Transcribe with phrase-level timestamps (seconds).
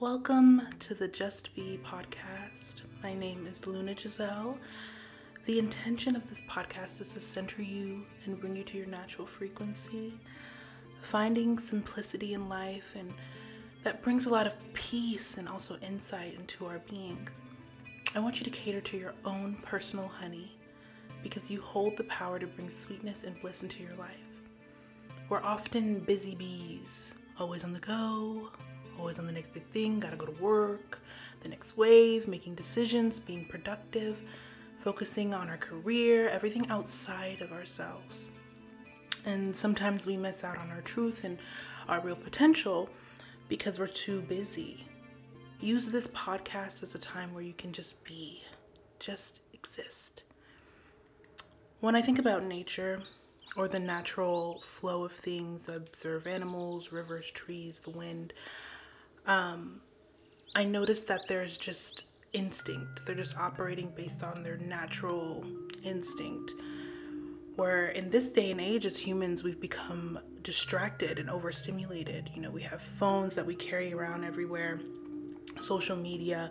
[0.00, 2.82] Welcome to the Just Be podcast.
[3.02, 4.56] My name is Luna Giselle.
[5.44, 9.26] The intention of this podcast is to center you and bring you to your natural
[9.26, 10.14] frequency,
[11.02, 13.12] finding simplicity in life, and
[13.82, 17.28] that brings a lot of peace and also insight into our being.
[18.14, 20.56] I want you to cater to your own personal honey
[21.24, 24.14] because you hold the power to bring sweetness and bliss into your life.
[25.28, 28.50] We're often busy bees, always on the go,
[28.98, 31.00] always on the next big thing, gotta go to work,
[31.42, 34.22] the next wave, making decisions, being productive,
[34.80, 38.26] focusing on our career, everything outside of ourselves.
[39.24, 41.38] And sometimes we miss out on our truth and
[41.88, 42.88] our real potential
[43.48, 44.86] because we're too busy.
[45.60, 48.42] Use this podcast as a time where you can just be,
[49.00, 50.22] just exist.
[51.80, 53.02] When I think about nature
[53.56, 58.32] or the natural flow of things, observe animals, rivers, trees, the wind,
[59.28, 59.80] um,
[60.56, 63.06] I notice that there's just instinct.
[63.06, 65.44] They're just operating based on their natural
[65.82, 66.54] instinct.
[67.56, 72.30] Where in this day and age, as humans, we've become distracted and overstimulated.
[72.34, 74.80] You know, we have phones that we carry around everywhere,
[75.60, 76.50] social media,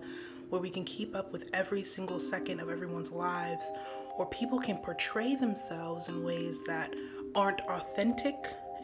[0.49, 3.71] where we can keep up with every single second of everyone's lives,
[4.17, 6.93] or people can portray themselves in ways that
[7.35, 8.35] aren't authentic.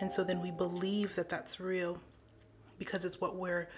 [0.01, 1.99] And so then we believe that that's real
[2.77, 3.69] because it's what we're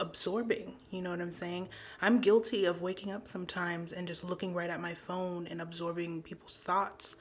[0.00, 0.74] absorbing.
[0.90, 1.68] You know what I'm saying?
[2.00, 6.22] I'm guilty of waking up sometimes and just looking right at my phone and absorbing
[6.22, 7.16] people's thoughts.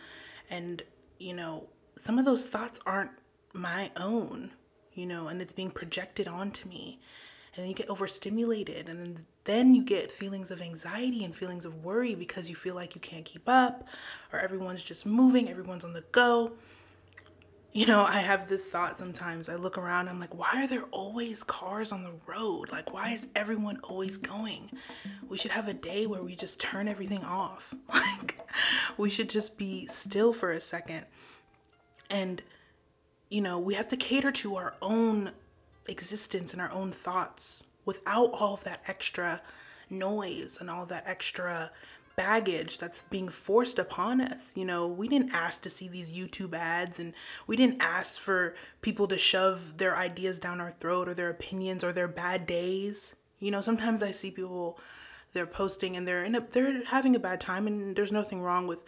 [0.49, 0.81] And,
[1.19, 3.11] you know, some of those thoughts aren't
[3.53, 4.51] my own,
[4.93, 6.99] you know, and it's being projected onto me.
[7.55, 11.83] And then you get overstimulated and then you get feelings of anxiety and feelings of
[11.83, 13.87] worry because you feel like you can't keep up
[14.31, 16.53] or everyone's just moving, everyone's on the go
[17.73, 19.47] you know, I have this thought sometimes.
[19.47, 22.69] I look around, I'm like, why are there always cars on the road?
[22.71, 24.71] Like, why is everyone always going?
[25.27, 27.73] We should have a day where we just turn everything off.
[27.93, 28.39] Like,
[28.97, 31.05] we should just be still for a second.
[32.09, 32.41] And,
[33.29, 35.31] you know, we have to cater to our own
[35.87, 39.41] existence and our own thoughts without all of that extra
[39.89, 41.71] noise and all that extra
[42.21, 44.55] baggage that's being forced upon us.
[44.55, 47.13] You know, we didn't ask to see these YouTube ads and
[47.47, 51.83] we didn't ask for people to shove their ideas down our throat or their opinions
[51.83, 53.15] or their bad days.
[53.39, 54.79] You know, sometimes I see people
[55.33, 58.67] they're posting and they're in a, they're having a bad time and there's nothing wrong
[58.67, 58.79] with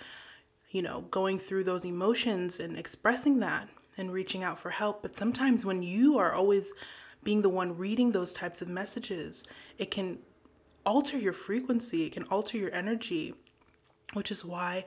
[0.74, 5.04] you know, going through those emotions and expressing that and reaching out for help.
[5.04, 6.74] But sometimes when you are always
[7.24, 9.44] being the one reading those types of messages,
[9.78, 10.18] it can
[10.86, 13.34] alter your frequency, it can alter your energy,
[14.14, 14.86] which is why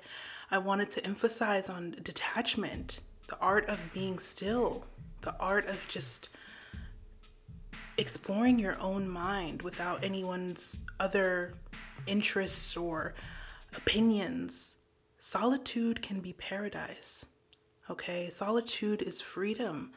[0.50, 4.84] I wanted to emphasize on detachment, the art of being still,
[5.22, 6.28] the art of just
[7.98, 11.54] exploring your own mind without anyone's other
[12.06, 13.14] interests or
[13.74, 14.76] opinions.
[15.18, 17.26] Solitude can be paradise.
[17.90, 19.92] Okay, solitude is freedom.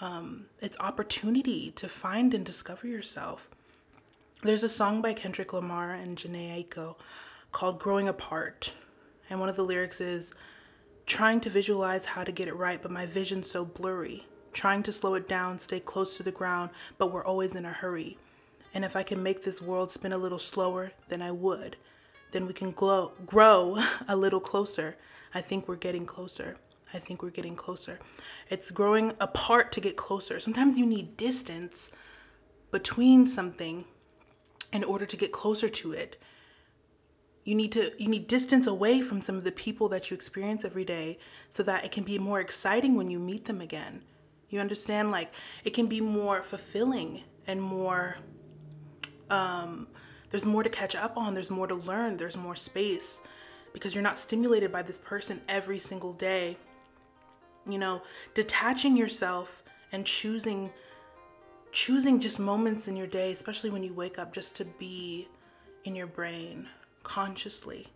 [0.00, 3.50] Um, it's opportunity to find and discover yourself.
[4.40, 6.94] There's a song by Kendrick Lamar and Jhené Aiko
[7.50, 8.72] called Growing Apart.
[9.28, 10.32] And one of the lyrics is
[11.06, 14.28] trying to visualize how to get it right, but my vision's so blurry.
[14.52, 17.72] Trying to slow it down, stay close to the ground, but we're always in a
[17.72, 18.16] hurry.
[18.72, 21.76] And if I can make this world spin a little slower, then I would.
[22.30, 24.96] Then we can glow, grow a little closer.
[25.34, 26.58] I think we're getting closer.
[26.94, 27.98] I think we're getting closer.
[28.48, 30.38] It's growing apart to get closer.
[30.38, 31.90] Sometimes you need distance
[32.70, 33.84] between something
[34.72, 36.20] in order to get closer to it.
[37.44, 40.64] You need to you need distance away from some of the people that you experience
[40.64, 41.18] every day
[41.48, 44.02] so that it can be more exciting when you meet them again.
[44.50, 45.10] You understand?
[45.10, 45.32] Like
[45.64, 48.18] it can be more fulfilling and more
[49.30, 49.88] um
[50.30, 53.20] there's more to catch up on there's more to learn there's more space
[53.72, 56.58] because you're not stimulated by this person every single day.
[57.66, 58.02] You know
[58.34, 60.70] detaching yourself and choosing
[61.78, 65.28] choosing just moments in your day, especially when you wake up, just to be
[65.84, 66.66] in your brain
[67.04, 67.86] consciously,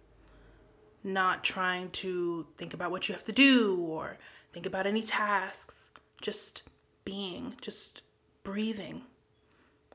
[1.02, 4.18] not trying to think about what you have to do or
[4.52, 5.90] think about any tasks,
[6.20, 6.62] just
[7.04, 8.02] being, just
[8.44, 9.02] breathing.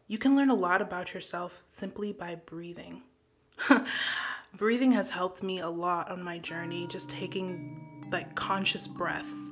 [0.10, 3.04] You can learn a lot about yourself simply by breathing.
[4.58, 9.50] breathing has helped me a lot on my journey, just taking like conscious breaths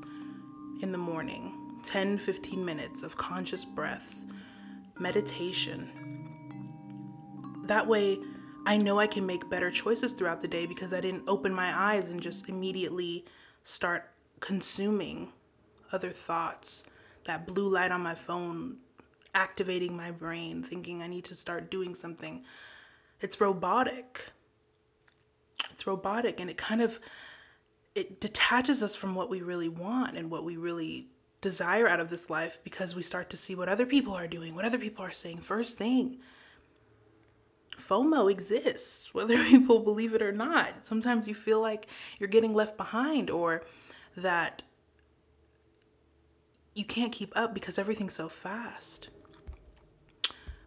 [0.82, 1.55] in the morning
[1.86, 4.26] 10 15 minutes of conscious breaths,
[5.00, 5.90] meditation.
[7.66, 8.18] That way,
[8.66, 11.72] I know I can make better choices throughout the day because I didn't open my
[11.78, 13.26] eyes and just immediately
[13.64, 15.32] start consuming
[15.92, 16.84] other thoughts.
[17.26, 18.78] That blue light on my phone
[19.36, 22.44] activating my brain, thinking I need to start doing something.
[23.22, 24.32] It's robotic.
[25.72, 27.00] It's robotic and it kind of
[27.94, 31.08] it detaches us from what we really want and what we really
[31.42, 34.56] desire out of this life because we start to see what other people are doing,
[34.56, 35.38] what other people are saying.
[35.38, 36.18] First thing,
[37.78, 40.86] FOMO exists, whether people believe it or not.
[40.86, 41.88] Sometimes you feel like
[42.20, 43.64] you're getting left behind or
[44.16, 44.64] that
[46.74, 49.10] you can't keep up because everything's so fast.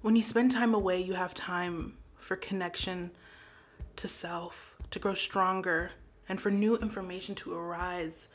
[0.00, 3.10] When you spend time away, you have time for connection
[3.96, 5.92] to self, to grow stronger,
[6.28, 8.28] and for new information to arise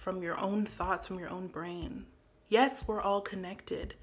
[0.00, 2.06] from your own thoughts, from your own brain.
[2.48, 3.94] Yes, we're all connected.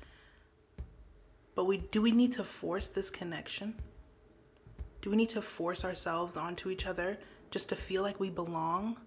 [1.55, 3.73] But we do we need to force this connection?
[5.01, 7.17] Do we need to force ourselves onto each other
[7.49, 8.97] just to feel like we belong?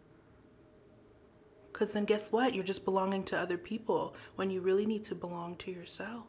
[1.72, 2.56] Because then guess what?
[2.56, 6.26] You're just belonging to other people when you really need to belong to yourself.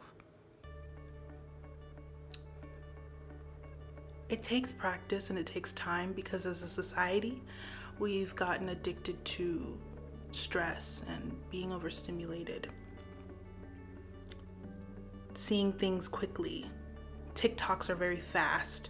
[4.30, 7.42] It takes practice and it takes time because as a society,
[7.98, 9.80] we've gotten addicted to
[10.32, 12.68] stress and being overstimulated.
[15.34, 16.70] Seeing things quickly.
[17.36, 18.90] TikToks are very fast.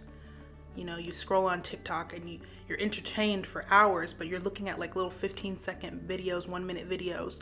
[0.74, 4.68] You know, you scroll on TikTok and you, you're entertained for hours, but you're looking
[4.68, 7.40] at like little 15 second videos, one minute videos,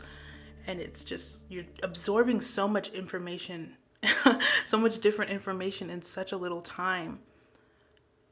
[0.67, 3.77] and it's just, you're absorbing so much information,
[4.65, 7.19] so much different information in such a little time.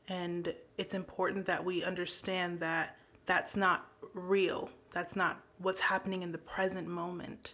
[0.07, 4.69] And it's important that we understand that that's not real.
[4.91, 7.53] That's not what's happening in the present moment.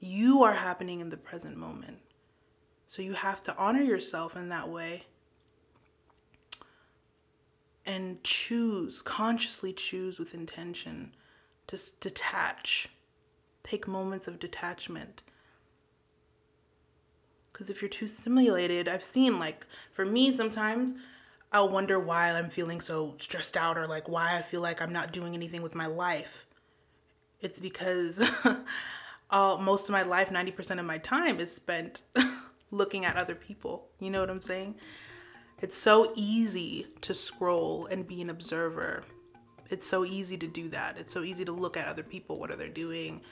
[0.00, 1.98] You are happening in the present moment.
[2.88, 5.04] So you have to honor yourself in that way
[7.84, 11.14] and choose, consciously choose with intention
[11.68, 12.88] to detach.
[13.62, 15.22] Take moments of detachment.
[17.52, 20.94] Because if you're too stimulated, I've seen, like, for me, sometimes
[21.52, 24.92] I'll wonder why I'm feeling so stressed out or like why I feel like I'm
[24.92, 26.45] not doing anything with my life.
[27.40, 28.22] It's because
[29.30, 32.02] all, most of my life, 90% of my time is spent
[32.70, 33.88] looking at other people.
[34.00, 34.76] You know what I'm saying?
[35.60, 39.02] It's so easy to scroll and be an observer.
[39.70, 40.98] It's so easy to do that.
[40.98, 42.38] It's so easy to look at other people.
[42.38, 43.22] What are they doing?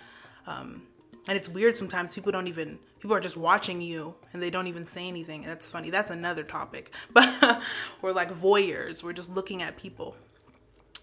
[0.46, 0.82] Um,
[1.28, 4.66] and it's weird sometimes people don't even people are just watching you and they don't
[4.66, 7.62] even say anything that's funny that's another topic but
[8.02, 10.16] we're like voyeurs we're just looking at people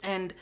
[0.04, 0.34] and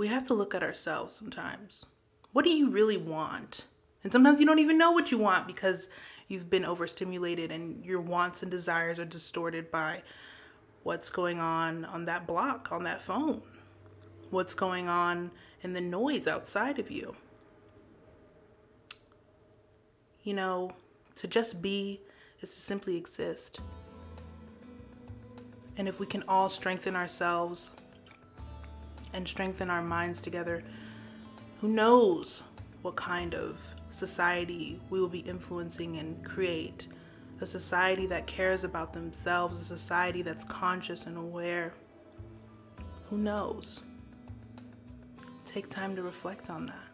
[0.00, 1.84] we have to look at ourselves sometimes.
[2.32, 3.66] What do you really want?
[4.02, 5.90] And sometimes you don't even know what you want because
[6.26, 10.02] you've been overstimulated and your wants and desires are distorted by
[10.84, 13.42] what's going on on that block on that phone.
[14.30, 17.14] What's going on in the noise outside of you.
[20.22, 20.70] You know,
[21.16, 22.00] to just be
[22.40, 23.60] is to simply exist.
[25.76, 27.72] And if we can all strengthen ourselves
[29.12, 30.62] and strengthen our minds together,
[31.60, 32.42] who knows
[32.82, 33.58] what kind of
[33.90, 36.86] society we will be influencing and create?
[37.40, 41.72] A society that cares about themselves, a society that's conscious and aware.
[43.08, 43.82] Who knows?
[45.46, 46.89] Take time to reflect on that.